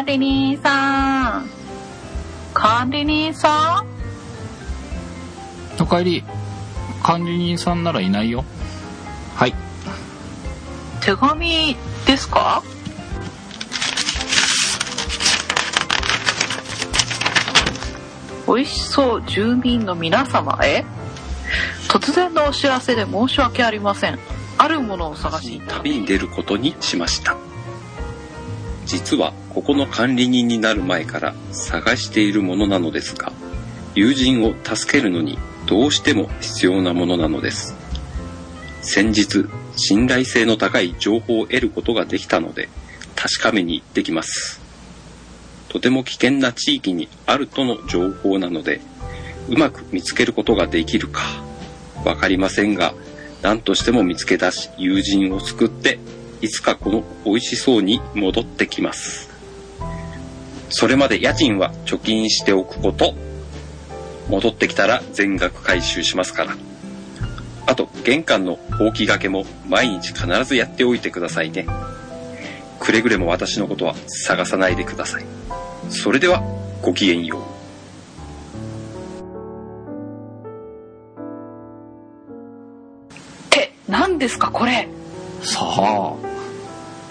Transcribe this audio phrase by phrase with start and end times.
[0.00, 0.56] 管理人
[3.34, 3.84] さ
[5.78, 6.24] おかえり
[7.02, 8.46] 管理人さんならいないよ。
[9.36, 9.50] はい。
[9.50, 9.54] ん
[11.02, 11.76] 手紙
[12.06, 12.62] ですか？
[18.46, 20.86] 美味しそう住民の皆様へ。
[21.90, 24.18] 突然のお知らせで申し訳ありません。
[24.56, 27.36] あるものを探しに旅に出ることにしました。
[28.86, 33.32] 実はここの管理人になる前から探しているものなのですが
[33.94, 37.74] 友人を助けるのにどうしても必要なものなのです。
[38.82, 42.68] 先日信頼性の高い情報を得ることができたので
[43.14, 44.60] 確かめに行ってきます。
[45.68, 48.80] とても危険な地域にあるとの情報なので
[49.48, 51.22] うまく見つけることができるか
[52.04, 52.94] わかりませんが
[53.42, 56.00] 何としても見つけ出し友人を救って
[56.40, 59.29] いつかこの美味しそうに戻ってきます。
[60.70, 63.14] それまで家賃は貯金しておくこと。
[64.28, 66.56] 戻ってきたら全額回収しますから。
[67.66, 71.66] あと玄関のほうきがけも毎日必ずやっておいてくださいね。
[72.78, 75.24] くれぐれも私のことは探さないでください。
[75.90, 76.42] それでは
[76.82, 77.40] ごきげんよう。
[83.46, 84.88] って何ですかこれ。
[85.42, 86.14] さあ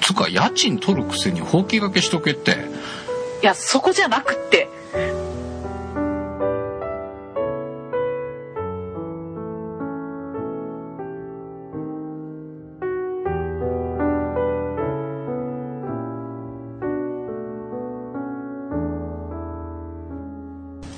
[0.00, 2.56] つうか家賃取るくせにほうきがけしとけって
[3.44, 4.68] やそこじゃなくって。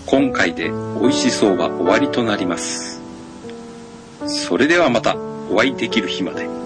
[0.06, 3.00] 今回で美味しそうは終わりとなります。
[4.26, 5.16] それではまた
[5.50, 6.65] お会いできる日まで。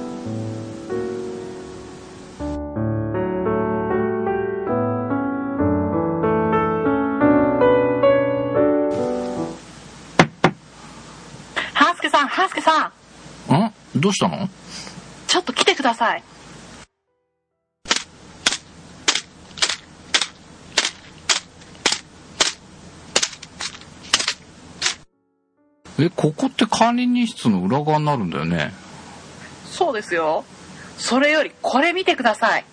[12.48, 12.92] さ
[13.50, 13.54] ん。
[13.54, 14.00] ん？
[14.00, 14.48] どうしたの？
[15.26, 16.22] ちょっと来てください。
[25.98, 28.72] えここって管理人室の裏側になるんだよね。
[29.66, 30.44] そうですよ。
[30.96, 32.64] それよりこれ見てください